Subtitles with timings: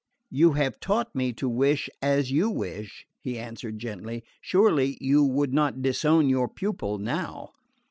[0.31, 4.23] "You have taught me to wish as you wish," he answered gently.
[4.41, 7.49] "Surely you would not disown your pupil now?"